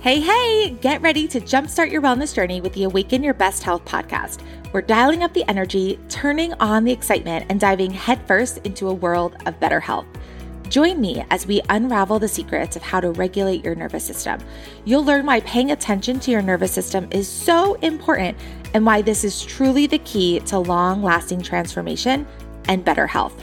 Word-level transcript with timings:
Hey, 0.00 0.20
hey, 0.20 0.70
get 0.80 1.02
ready 1.02 1.26
to 1.26 1.40
jumpstart 1.40 1.90
your 1.90 2.00
wellness 2.00 2.32
journey 2.32 2.60
with 2.60 2.72
the 2.72 2.84
Awaken 2.84 3.24
Your 3.24 3.34
Best 3.34 3.64
Health 3.64 3.84
podcast. 3.84 4.44
We're 4.72 4.80
dialing 4.80 5.24
up 5.24 5.34
the 5.34 5.42
energy, 5.50 5.98
turning 6.08 6.52
on 6.60 6.84
the 6.84 6.92
excitement, 6.92 7.46
and 7.48 7.58
diving 7.58 7.90
headfirst 7.90 8.58
into 8.58 8.88
a 8.88 8.94
world 8.94 9.34
of 9.44 9.58
better 9.58 9.80
health. 9.80 10.06
Join 10.68 11.00
me 11.00 11.24
as 11.30 11.48
we 11.48 11.62
unravel 11.68 12.20
the 12.20 12.28
secrets 12.28 12.76
of 12.76 12.82
how 12.82 13.00
to 13.00 13.10
regulate 13.10 13.64
your 13.64 13.74
nervous 13.74 14.04
system. 14.04 14.38
You'll 14.84 15.04
learn 15.04 15.26
why 15.26 15.40
paying 15.40 15.72
attention 15.72 16.20
to 16.20 16.30
your 16.30 16.42
nervous 16.42 16.70
system 16.70 17.08
is 17.10 17.26
so 17.26 17.74
important 17.80 18.38
and 18.74 18.86
why 18.86 19.02
this 19.02 19.24
is 19.24 19.44
truly 19.44 19.88
the 19.88 19.98
key 19.98 20.38
to 20.40 20.60
long 20.60 21.02
lasting 21.02 21.42
transformation 21.42 22.24
and 22.68 22.84
better 22.84 23.08
health. 23.08 23.34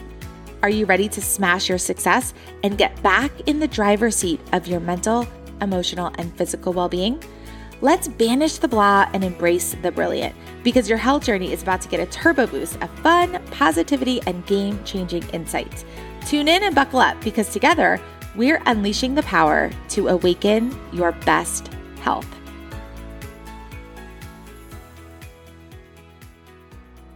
Are 0.63 0.69
you 0.69 0.85
ready 0.85 1.09
to 1.09 1.21
smash 1.21 1.67
your 1.67 1.77
success 1.77 2.33
and 2.63 2.77
get 2.77 3.03
back 3.03 3.31
in 3.45 3.59
the 3.59 3.67
driver's 3.67 4.15
seat 4.15 4.40
of 4.53 4.67
your 4.67 4.80
mental, 4.80 5.27
emotional, 5.62 6.12
and 6.18 6.36
physical 6.38 6.73
well 6.73 6.90
being? 6.90 7.23
Let's 7.82 8.08
banish 8.08 8.58
the 8.58 8.68
blah 8.68 9.09
and 9.14 9.23
embrace 9.23 9.76
the 9.81 9.91
brilliant 9.91 10.36
because 10.64 10.88
your 10.88 10.98
health 10.98 11.26
journey 11.26 11.52
is 11.52 11.62
about 11.62 11.81
to 11.81 11.90
get 11.90 12.00
a 12.00 12.05
turbo 12.05 12.48
boost 12.48 12.81
of 12.81 12.90
fun, 13.00 13.41
positivity, 13.52 14.22
and 14.26 14.45
game 14.45 14.84
changing 14.86 15.28
insights. 15.30 15.84
Tune 16.26 16.48
in 16.48 16.64
and 16.64 16.73
buckle 16.73 17.00
up 17.00 17.20
because 17.22 17.50
together 17.50 18.00
we're 18.36 18.62
unleashing 18.66 19.16
the 19.16 19.23
power 19.23 19.72
to 19.90 20.08
awaken 20.08 20.78
your 20.94 21.12
best 21.12 21.70
health. 22.00 22.28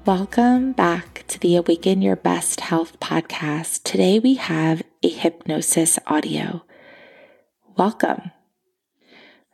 Welcome 0.05 0.71
back 0.71 1.23
to 1.27 1.39
the 1.39 1.55
Awaken 1.55 2.01
Your 2.01 2.15
Best 2.15 2.61
Health 2.61 2.99
podcast. 2.99 3.83
Today 3.83 4.17
we 4.17 4.35
have 4.35 4.81
a 5.03 5.09
hypnosis 5.09 5.99
audio. 6.07 6.63
Welcome. 7.79 8.31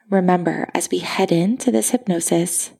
Remember, 0.09 0.67
as 0.73 0.89
we 0.89 0.97
head 0.97 1.31
into 1.31 1.69
this 1.69 1.91
hypnosis, 1.91 2.72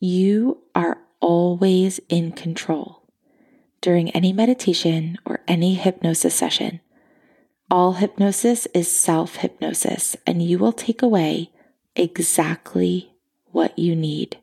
you 0.00 0.62
are 0.74 0.96
always 1.20 2.00
in 2.08 2.32
control. 2.32 3.02
During 3.82 4.08
any 4.12 4.32
meditation 4.32 5.18
or 5.26 5.40
any 5.46 5.74
hypnosis 5.74 6.34
session, 6.34 6.80
all 7.70 7.92
hypnosis 7.92 8.64
is 8.72 8.90
self 8.90 9.36
hypnosis, 9.36 10.16
and 10.26 10.42
you 10.42 10.58
will 10.58 10.72
take 10.72 11.02
away 11.02 11.50
exactly 11.94 13.12
what 13.52 13.78
you 13.78 13.94
need. 13.94 14.38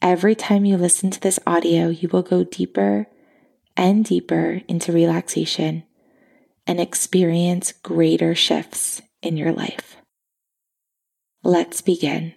Every 0.00 0.34
time 0.34 0.64
you 0.64 0.78
listen 0.78 1.10
to 1.10 1.20
this 1.20 1.38
audio, 1.46 1.90
you 1.90 2.08
will 2.08 2.22
go 2.22 2.42
deeper 2.42 3.06
and 3.76 4.02
deeper 4.02 4.62
into 4.66 4.92
relaxation 4.92 5.82
and 6.66 6.80
experience 6.80 7.72
greater 7.72 8.34
shifts 8.34 9.02
in 9.26 9.36
your 9.36 9.52
life. 9.52 9.96
Let's 11.42 11.82
begin. 11.82 12.34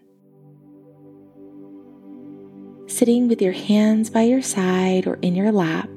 Sitting 2.88 3.28
with 3.28 3.42
your 3.42 3.54
hands 3.54 4.10
by 4.10 4.24
your 4.24 4.42
side 4.42 5.08
or 5.08 5.16
in 5.22 5.36
your 5.36 5.52
lap, 5.52 5.90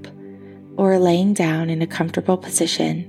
or 0.76 0.98
laying 0.98 1.34
down 1.34 1.70
in 1.70 1.82
a 1.82 1.86
comfortable 1.86 2.36
position, 2.36 3.08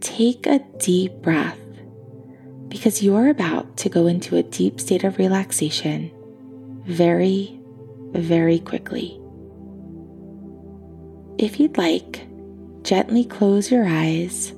take 0.00 0.46
a 0.46 0.60
deep 0.78 1.12
breath 1.22 1.58
because 2.68 3.02
you're 3.02 3.28
about 3.28 3.76
to 3.76 3.88
go 3.88 4.06
into 4.06 4.36
a 4.36 4.42
deep 4.42 4.80
state 4.80 5.04
of 5.04 5.18
relaxation 5.18 6.10
very, 6.86 7.60
very 8.12 8.58
quickly. 8.58 9.20
If 11.38 11.58
you'd 11.58 11.78
like, 11.78 12.26
gently 12.82 13.24
close 13.24 13.70
your 13.70 13.86
eyes 13.86 14.52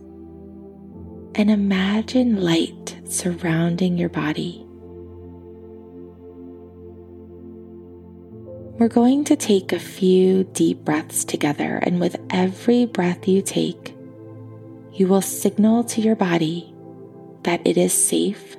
and 1.36 1.50
imagine 1.50 2.42
light 2.42 2.96
surrounding 3.04 3.98
your 3.98 4.08
body. 4.08 4.62
We're 8.78 8.88
going 8.88 9.24
to 9.24 9.36
take 9.36 9.72
a 9.72 9.78
few 9.78 10.44
deep 10.44 10.78
breaths 10.78 11.24
together, 11.24 11.78
and 11.82 12.00
with 12.00 12.16
every 12.30 12.86
breath 12.86 13.28
you 13.28 13.42
take, 13.42 13.94
you 14.94 15.06
will 15.06 15.20
signal 15.20 15.84
to 15.84 16.00
your 16.00 16.16
body 16.16 16.74
that 17.42 17.60
it 17.66 17.76
is 17.76 17.92
safe 17.92 18.56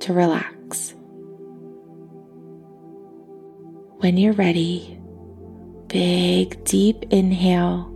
to 0.00 0.12
relax. 0.12 0.94
When 4.00 4.18
you're 4.18 4.34
ready, 4.34 5.00
big 5.88 6.62
deep 6.64 7.04
inhale. 7.10 7.94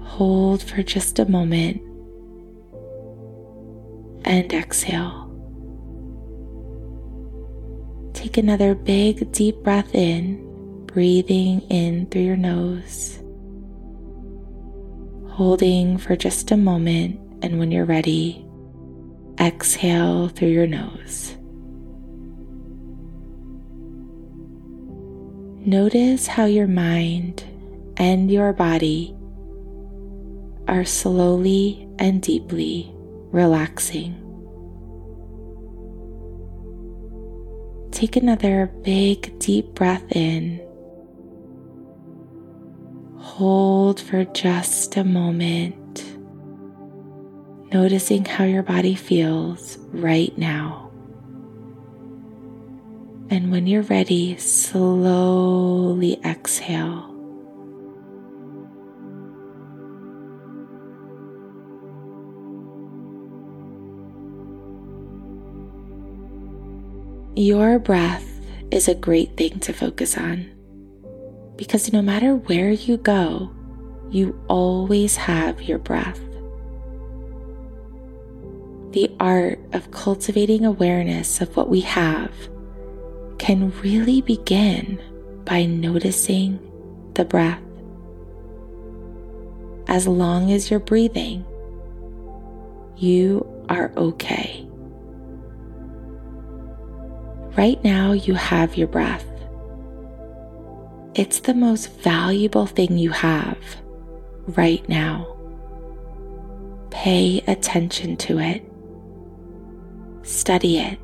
Hold 0.00 0.62
for 0.62 0.82
just 0.82 1.18
a 1.18 1.30
moment 1.30 1.82
and 4.24 4.52
exhale. 4.52 5.30
Take 8.14 8.38
another 8.38 8.74
big 8.74 9.32
deep 9.32 9.56
breath 9.62 9.94
in, 9.94 10.86
breathing 10.86 11.60
in 11.62 12.06
through 12.06 12.22
your 12.22 12.36
nose. 12.36 13.18
Holding 15.32 15.98
for 15.98 16.16
just 16.16 16.50
a 16.50 16.56
moment, 16.56 17.20
and 17.42 17.58
when 17.58 17.70
you're 17.70 17.84
ready, 17.84 18.46
exhale 19.40 20.28
through 20.28 20.48
your 20.48 20.66
nose. 20.66 21.36
Notice 25.66 26.26
how 26.26 26.44
your 26.44 26.66
mind 26.66 27.42
and 27.96 28.30
your 28.30 28.52
body 28.52 29.14
are 30.68 30.84
slowly 30.84 31.88
and 31.98 32.22
deeply 32.22 32.93
relaxing. 33.34 34.14
Take 37.90 38.14
another 38.14 38.72
big 38.82 39.36
deep 39.40 39.74
breath 39.74 40.04
in. 40.12 40.60
Hold 43.18 44.00
for 44.00 44.24
just 44.26 44.96
a 44.96 45.02
moment, 45.02 46.04
noticing 47.72 48.24
how 48.24 48.44
your 48.44 48.62
body 48.62 48.94
feels 48.94 49.78
right 49.92 50.36
now. 50.38 50.92
And 53.30 53.50
when 53.50 53.66
you're 53.66 53.82
ready, 53.82 54.36
slowly 54.36 56.20
exhale. 56.24 57.13
Your 67.36 67.80
breath 67.80 68.24
is 68.70 68.86
a 68.86 68.94
great 68.94 69.36
thing 69.36 69.58
to 69.60 69.72
focus 69.72 70.16
on 70.16 70.48
because 71.56 71.92
no 71.92 72.00
matter 72.00 72.36
where 72.36 72.70
you 72.70 72.96
go, 72.96 73.50
you 74.08 74.40
always 74.46 75.16
have 75.16 75.60
your 75.60 75.78
breath. 75.78 76.20
The 78.92 79.10
art 79.18 79.58
of 79.72 79.90
cultivating 79.90 80.64
awareness 80.64 81.40
of 81.40 81.56
what 81.56 81.68
we 81.68 81.80
have 81.80 82.30
can 83.38 83.72
really 83.80 84.20
begin 84.20 85.02
by 85.44 85.64
noticing 85.64 86.60
the 87.14 87.24
breath. 87.24 87.60
As 89.88 90.06
long 90.06 90.52
as 90.52 90.70
you're 90.70 90.78
breathing, 90.78 91.44
you 92.96 93.44
are 93.68 93.90
okay. 93.96 94.63
Right 97.56 97.82
now, 97.84 98.12
you 98.12 98.34
have 98.34 98.76
your 98.76 98.88
breath. 98.88 99.24
It's 101.14 101.40
the 101.40 101.54
most 101.54 101.90
valuable 102.00 102.66
thing 102.66 102.98
you 102.98 103.10
have 103.10 103.58
right 104.48 104.86
now. 104.88 105.36
Pay 106.90 107.42
attention 107.46 108.16
to 108.18 108.38
it. 108.38 108.64
Study 110.22 110.78
it 110.78 110.98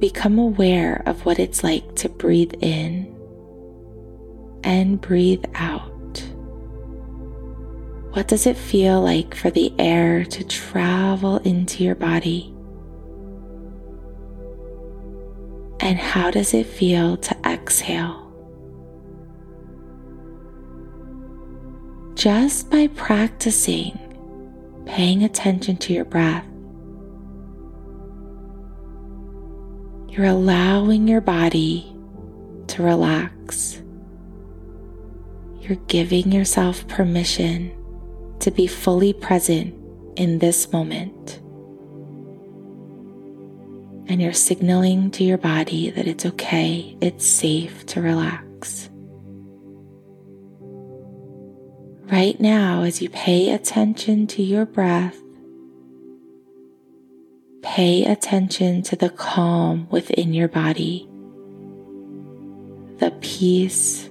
become 0.00 0.38
aware 0.38 1.02
of 1.04 1.26
what 1.26 1.38
it's 1.38 1.62
like 1.62 1.94
to 1.94 2.08
breathe 2.08 2.54
in 2.60 3.14
and 4.64 5.00
breathe 5.00 5.44
out. 5.54 5.90
What 8.12 8.26
does 8.26 8.46
it 8.46 8.56
feel 8.56 9.00
like 9.00 9.34
for 9.34 9.50
the 9.50 9.72
air 9.78 10.24
to 10.24 10.44
travel 10.44 11.36
into 11.38 11.84
your 11.84 11.94
body? 11.94 12.52
And 15.80 15.98
how 15.98 16.30
does 16.30 16.54
it 16.54 16.66
feel 16.66 17.16
to 17.16 17.36
exhale? 17.46 18.26
Just 22.14 22.70
by 22.70 22.86
practicing 22.88 23.98
paying 24.86 25.22
attention 25.24 25.76
to 25.76 25.92
your 25.92 26.04
breath, 26.04 26.44
You're 30.10 30.26
allowing 30.26 31.06
your 31.06 31.20
body 31.20 31.94
to 32.66 32.82
relax. 32.82 33.80
You're 35.60 35.78
giving 35.86 36.32
yourself 36.32 36.86
permission 36.88 37.72
to 38.40 38.50
be 38.50 38.66
fully 38.66 39.12
present 39.12 39.72
in 40.16 40.40
this 40.40 40.72
moment. 40.72 41.40
And 44.10 44.20
you're 44.20 44.32
signaling 44.32 45.08
to 45.12 45.22
your 45.22 45.38
body 45.38 45.88
that 45.90 46.08
it's 46.08 46.26
okay, 46.26 46.96
it's 47.00 47.24
safe 47.24 47.86
to 47.86 48.02
relax. 48.02 48.90
Right 52.10 52.38
now, 52.40 52.82
as 52.82 53.00
you 53.00 53.08
pay 53.08 53.52
attention 53.52 54.26
to 54.26 54.42
your 54.42 54.66
breath, 54.66 55.16
pay 57.62 58.04
attention 58.04 58.82
to 58.82 58.96
the 58.96 59.10
calm 59.10 59.86
within 59.90 60.34
your 60.34 60.48
body, 60.48 61.08
the 62.98 63.12
peace, 63.20 64.10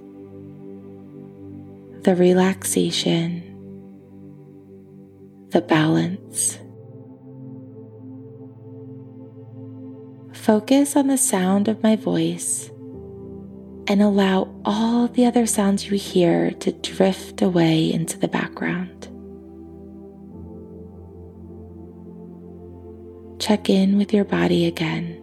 the 2.03 2.15
relaxation, 2.15 3.43
the 5.49 5.59
balance. 5.59 6.57
Focus 10.49 10.95
on 10.95 11.05
the 11.05 11.15
sound 11.15 11.67
of 11.67 11.83
my 11.83 11.95
voice 11.95 12.71
and 13.87 14.01
allow 14.01 14.51
all 14.65 15.07
the 15.07 15.27
other 15.27 15.45
sounds 15.45 15.85
you 15.85 15.95
hear 15.95 16.49
to 16.53 16.71
drift 16.71 17.43
away 17.43 17.93
into 17.93 18.17
the 18.17 18.27
background. 18.27 19.07
Check 23.39 23.69
in 23.69 23.99
with 23.99 24.11
your 24.11 24.25
body 24.25 24.65
again. 24.65 25.21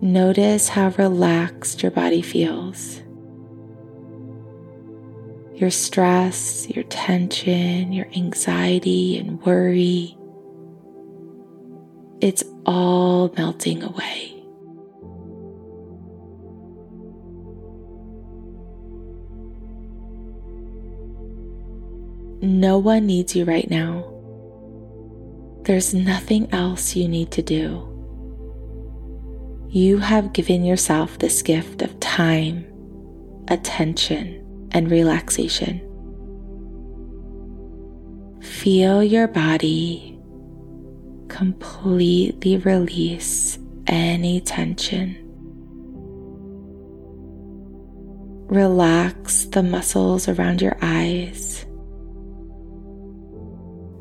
Notice 0.00 0.70
how 0.70 0.88
relaxed 0.96 1.82
your 1.82 1.92
body 1.92 2.22
feels. 2.22 3.02
Your 5.54 5.70
stress, 5.70 6.70
your 6.70 6.84
tension, 6.84 7.92
your 7.92 8.06
anxiety 8.16 9.18
and 9.18 9.42
worry 9.42 10.16
it's 12.24 12.42
all 12.66 13.32
melting 13.36 13.82
away. 13.82 14.30
No 22.42 22.78
one 22.78 23.06
needs 23.06 23.34
you 23.34 23.44
right 23.44 23.68
now. 23.70 24.10
There's 25.62 25.94
nothing 25.94 26.52
else 26.52 26.94
you 26.94 27.08
need 27.08 27.30
to 27.32 27.42
do. 27.42 27.90
You 29.70 29.98
have 29.98 30.34
given 30.34 30.62
yourself 30.64 31.18
this 31.18 31.40
gift 31.42 31.82
of 31.82 31.98
time, 32.00 32.66
attention, 33.48 34.68
and 34.72 34.90
relaxation. 34.90 35.80
Feel 38.42 39.02
your 39.02 39.26
body 39.26 40.13
completely 41.34 42.58
release 42.58 43.58
any 43.88 44.40
tension. 44.40 45.16
Relax 48.46 49.46
the 49.46 49.64
muscles 49.64 50.28
around 50.28 50.62
your 50.62 50.76
eyes 50.80 51.66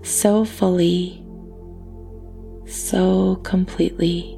so 0.04 0.46
fully, 0.46 1.26
so 2.68 3.38
completely. 3.38 4.38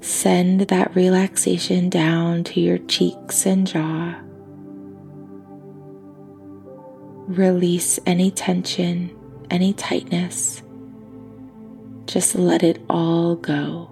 Send 0.00 0.62
that 0.62 0.96
relaxation 0.96 1.88
down 1.88 2.42
to 2.44 2.60
your 2.60 2.78
cheeks 2.78 3.46
and 3.46 3.64
jaw. 3.64 4.27
Release 7.28 8.00
any 8.06 8.30
tension, 8.30 9.14
any 9.50 9.74
tightness. 9.74 10.62
Just 12.06 12.34
let 12.34 12.62
it 12.62 12.82
all 12.88 13.36
go. 13.36 13.90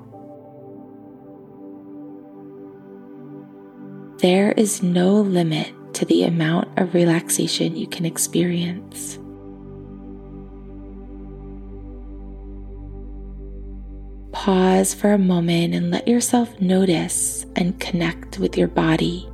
There 4.21 4.53
is 4.53 4.83
no 4.83 5.21
limit 5.21 5.71
to 5.93 6.07
the 6.07 6.25
amount 6.25 6.79
of 6.79 6.95
relaxation 6.95 7.77
you 7.77 7.87
can 7.87 8.07
experience. 8.07 9.19
Pause 14.33 14.95
for 14.95 15.13
a 15.13 15.19
moment 15.19 15.75
and 15.75 15.91
let 15.91 16.09
yourself 16.09 16.59
notice 16.59 17.45
and 17.55 17.79
connect 17.81 18.39
with 18.39 18.57
your 18.57 18.69
body, 18.69 19.29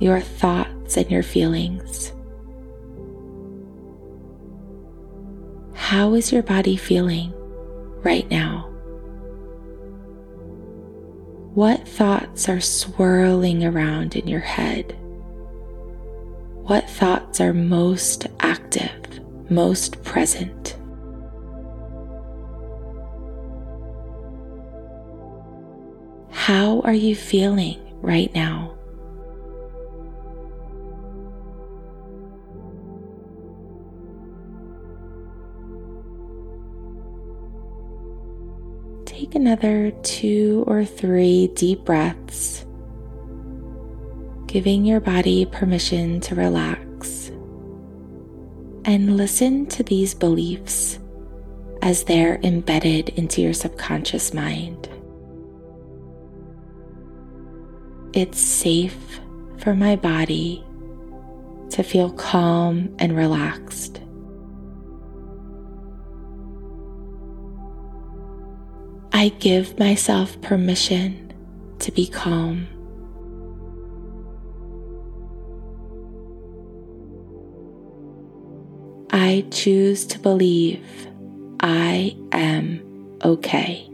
your 0.00 0.22
thoughts, 0.22 0.96
and 0.96 1.10
your 1.10 1.22
feelings. 1.22 2.14
How 5.92 6.14
is 6.14 6.32
your 6.32 6.42
body 6.42 6.74
feeling 6.78 7.34
right 8.02 8.26
now? 8.30 8.62
What 11.52 11.86
thoughts 11.86 12.48
are 12.48 12.62
swirling 12.62 13.62
around 13.62 14.16
in 14.16 14.26
your 14.26 14.40
head? 14.40 14.96
What 16.62 16.88
thoughts 16.88 17.42
are 17.42 17.52
most 17.52 18.26
active, 18.40 19.20
most 19.50 20.02
present? 20.02 20.78
How 26.30 26.80
are 26.86 26.94
you 26.94 27.14
feeling 27.14 27.78
right 28.00 28.34
now? 28.34 28.78
Take 39.32 39.40
another 39.40 39.90
two 40.02 40.62
or 40.66 40.84
three 40.84 41.48
deep 41.54 41.84
breaths, 41.84 42.66
giving 44.46 44.84
your 44.84 45.00
body 45.00 45.46
permission 45.46 46.20
to 46.20 46.34
relax. 46.34 47.28
And 48.84 49.16
listen 49.16 49.66
to 49.66 49.82
these 49.82 50.12
beliefs 50.12 50.98
as 51.80 52.04
they're 52.04 52.40
embedded 52.42 53.10
into 53.10 53.40
your 53.40 53.54
subconscious 53.54 54.34
mind. 54.34 54.88
It's 58.12 58.40
safe 58.40 59.20
for 59.58 59.74
my 59.74 59.96
body 59.96 60.62
to 61.70 61.82
feel 61.82 62.10
calm 62.12 62.94
and 62.98 63.16
relaxed. 63.16 64.00
I 69.22 69.28
give 69.28 69.78
myself 69.78 70.40
permission 70.40 71.32
to 71.78 71.92
be 71.92 72.08
calm. 72.08 72.66
I 79.12 79.46
choose 79.52 80.06
to 80.06 80.18
believe 80.18 80.84
I 81.60 82.16
am 82.32 82.82
okay. 83.22 83.88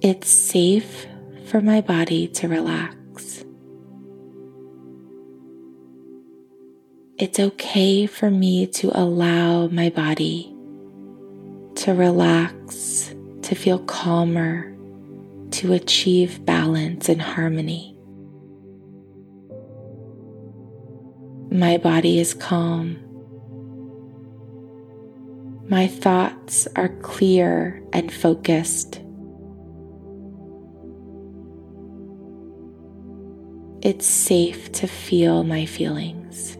It's 0.00 0.28
safe 0.28 1.04
for 1.46 1.60
my 1.60 1.80
body 1.80 2.28
to 2.28 2.46
relax. 2.46 3.44
It's 7.18 7.40
okay 7.40 8.06
for 8.06 8.30
me 8.30 8.68
to 8.68 8.96
allow 8.96 9.66
my 9.66 9.90
body 9.90 10.54
to 11.88 11.94
relax, 11.94 13.14
to 13.40 13.54
feel 13.54 13.78
calmer, 13.78 14.76
to 15.50 15.72
achieve 15.72 16.44
balance 16.44 17.08
and 17.08 17.22
harmony. 17.22 17.96
My 21.50 21.78
body 21.78 22.20
is 22.20 22.34
calm. 22.34 22.98
My 25.70 25.86
thoughts 25.86 26.68
are 26.76 26.90
clear 27.00 27.82
and 27.94 28.12
focused. 28.12 29.00
It's 33.80 34.06
safe 34.06 34.70
to 34.72 34.86
feel 34.86 35.42
my 35.42 35.64
feelings. 35.64 36.57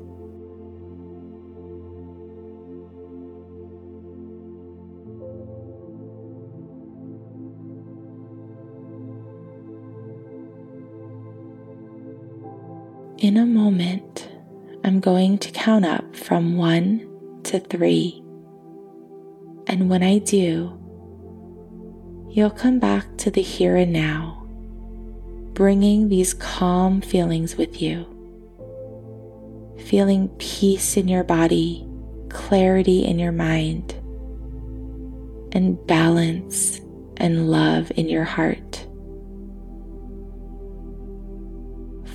In 13.18 13.37
a 13.37 13.44
moment, 13.44 14.28
I'm 14.84 15.00
going 15.00 15.38
to 15.38 15.50
count 15.50 15.84
up 15.84 16.14
from 16.14 16.56
one 16.56 17.40
to 17.42 17.58
three. 17.58 18.22
And 19.66 19.90
when 19.90 20.04
I 20.04 20.18
do, 20.18 20.78
you'll 22.30 22.50
come 22.50 22.78
back 22.78 23.16
to 23.18 23.32
the 23.32 23.42
here 23.42 23.75
and 23.75 23.92
now, 23.92 24.46
bringing 25.52 26.08
these 26.08 26.32
calm 26.32 27.00
feelings 27.00 27.56
with 27.56 27.82
you, 27.82 28.06
feeling 29.84 30.28
peace 30.38 30.96
in 30.96 31.08
your 31.08 31.25
body 31.25 31.88
clarity 32.28 33.04
in 33.04 33.18
your 33.18 33.32
mind 33.32 33.94
and 35.52 35.84
balance 35.88 36.80
and 37.16 37.50
love 37.50 37.90
in 37.96 38.08
your 38.08 38.25
heart. 38.25 38.87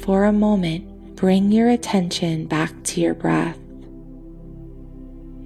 For 0.02 0.26
a 0.26 0.34
moment, 0.34 0.93
bring 1.24 1.54
your 1.54 1.70
attention 1.70 2.46
back 2.48 2.74
to 2.84 3.00
your 3.00 3.14
breath, 3.14 3.58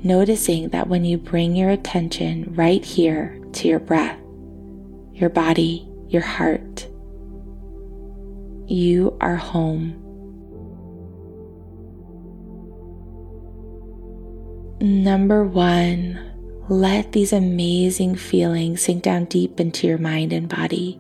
noticing 0.04 0.70
that 0.70 0.88
when 0.88 1.06
you 1.06 1.20
bring 1.20 1.56
your 1.56 1.70
attention 1.70 2.52
right 2.56 2.84
here 2.84 3.40
to 3.54 3.68
your 3.68 3.78
breath, 3.78 4.18
your 5.14 5.30
body, 5.30 5.88
your 6.08 6.24
heart, 6.24 6.88
you 8.66 9.16
are 9.22 9.36
home. 9.36 9.92
Number 14.82 15.44
one, 15.44 16.20
let 16.70 17.12
these 17.12 17.34
amazing 17.34 18.16
feelings 18.16 18.82
sink 18.82 19.04
down 19.04 19.26
deep 19.26 19.60
into 19.60 19.86
your 19.86 20.00
mind 20.00 20.34
and 20.34 20.50
body, 20.50 21.00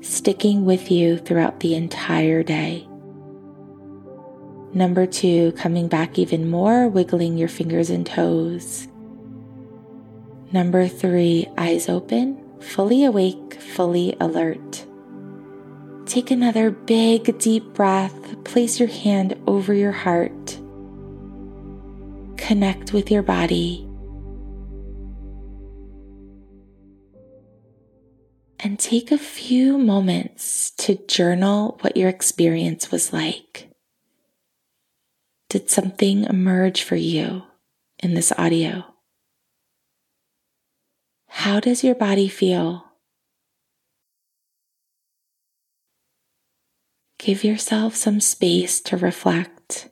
sticking 0.00 0.64
with 0.64 0.90
you 0.90 1.16
throughout 1.16 1.60
the 1.60 1.76
entire 1.76 2.42
day. 2.42 2.88
Number 4.74 5.04
two, 5.04 5.52
coming 5.52 5.86
back 5.88 6.18
even 6.18 6.48
more, 6.48 6.88
wiggling 6.88 7.36
your 7.36 7.48
fingers 7.48 7.90
and 7.90 8.06
toes. 8.06 8.88
Number 10.50 10.88
three, 10.88 11.46
eyes 11.58 11.90
open, 11.90 12.38
fully 12.60 13.04
awake, 13.04 13.54
fully 13.60 14.16
alert. 14.18 14.86
Take 16.06 16.30
another 16.30 16.70
big, 16.70 17.38
deep 17.38 17.64
breath. 17.74 18.44
Place 18.44 18.78
your 18.78 18.88
hand 18.88 19.34
over 19.46 19.74
your 19.74 19.92
heart. 19.92 20.58
Connect 22.38 22.92
with 22.92 23.10
your 23.10 23.22
body. 23.22 23.86
And 28.60 28.78
take 28.78 29.10
a 29.10 29.18
few 29.18 29.76
moments 29.76 30.70
to 30.78 30.94
journal 31.06 31.78
what 31.80 31.96
your 31.96 32.08
experience 32.08 32.90
was 32.90 33.12
like. 33.12 33.71
Did 35.52 35.68
something 35.68 36.24
emerge 36.24 36.82
for 36.82 36.96
you 36.96 37.42
in 37.98 38.14
this 38.14 38.32
audio? 38.38 38.84
How 41.28 41.60
does 41.60 41.84
your 41.84 41.94
body 41.94 42.26
feel? 42.26 42.86
Give 47.18 47.44
yourself 47.44 47.94
some 47.94 48.18
space 48.18 48.80
to 48.80 48.96
reflect. 48.96 49.90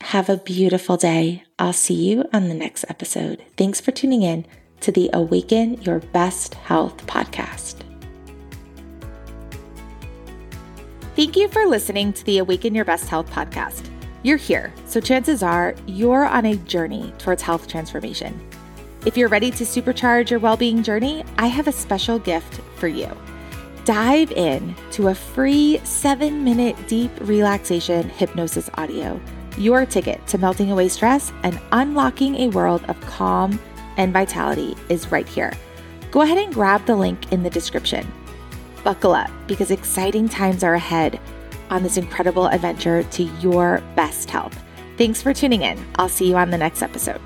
Have 0.00 0.30
a 0.30 0.38
beautiful 0.38 0.96
day. 0.96 1.42
I'll 1.58 1.74
see 1.74 2.08
you 2.08 2.24
on 2.32 2.48
the 2.48 2.54
next 2.54 2.86
episode. 2.88 3.44
Thanks 3.58 3.82
for 3.82 3.90
tuning 3.90 4.22
in 4.22 4.46
to 4.80 4.90
the 4.90 5.10
Awaken 5.12 5.82
Your 5.82 5.98
Best 5.98 6.54
Health 6.54 7.06
podcast. 7.06 7.82
Thank 11.16 11.34
you 11.34 11.48
for 11.48 11.64
listening 11.64 12.12
to 12.12 12.24
the 12.24 12.36
Awaken 12.38 12.74
Your 12.74 12.84
Best 12.84 13.08
Health 13.08 13.30
podcast. 13.30 13.88
You're 14.22 14.36
here, 14.36 14.70
so 14.84 15.00
chances 15.00 15.42
are 15.42 15.74
you're 15.86 16.26
on 16.26 16.44
a 16.44 16.56
journey 16.56 17.10
towards 17.16 17.40
health 17.40 17.66
transformation. 17.66 18.38
If 19.06 19.16
you're 19.16 19.30
ready 19.30 19.50
to 19.52 19.64
supercharge 19.64 20.28
your 20.28 20.40
well 20.40 20.58
being 20.58 20.82
journey, 20.82 21.24
I 21.38 21.46
have 21.46 21.68
a 21.68 21.72
special 21.72 22.18
gift 22.18 22.60
for 22.76 22.86
you 22.86 23.10
dive 23.86 24.30
in 24.32 24.74
to 24.90 25.08
a 25.08 25.14
free 25.14 25.80
seven 25.84 26.44
minute 26.44 26.76
deep 26.86 27.10
relaxation 27.20 28.10
hypnosis 28.10 28.68
audio, 28.74 29.18
your 29.56 29.86
ticket 29.86 30.26
to 30.26 30.36
melting 30.36 30.70
away 30.70 30.86
stress 30.86 31.32
and 31.44 31.58
unlocking 31.72 32.34
a 32.34 32.48
world 32.48 32.84
of 32.88 33.00
calm 33.00 33.58
and 33.96 34.12
vitality 34.12 34.76
is 34.90 35.10
right 35.10 35.26
here. 35.26 35.54
Go 36.10 36.20
ahead 36.20 36.36
and 36.36 36.52
grab 36.52 36.84
the 36.84 36.94
link 36.94 37.32
in 37.32 37.42
the 37.42 37.48
description. 37.48 38.06
Buckle 38.86 39.14
up 39.14 39.32
because 39.48 39.72
exciting 39.72 40.28
times 40.28 40.62
are 40.62 40.74
ahead 40.74 41.18
on 41.70 41.82
this 41.82 41.96
incredible 41.96 42.46
adventure 42.46 43.02
to 43.02 43.24
your 43.40 43.82
best 43.96 44.30
health. 44.30 44.56
Thanks 44.96 45.20
for 45.20 45.34
tuning 45.34 45.62
in. 45.62 45.84
I'll 45.96 46.08
see 46.08 46.28
you 46.28 46.36
on 46.36 46.50
the 46.50 46.56
next 46.56 46.82
episode. 46.82 47.20